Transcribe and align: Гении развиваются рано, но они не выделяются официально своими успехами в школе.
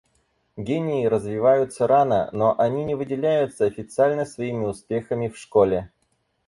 Гении 0.57 1.05
развиваются 1.05 1.85
рано, 1.85 2.27
но 2.33 2.59
они 2.59 2.85
не 2.85 2.95
выделяются 2.95 3.65
официально 3.65 4.25
своими 4.25 4.65
успехами 4.65 5.27
в 5.29 5.37
школе. 5.37 5.91